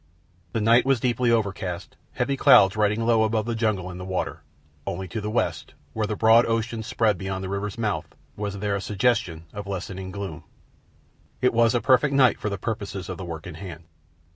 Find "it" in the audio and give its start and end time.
11.39-11.53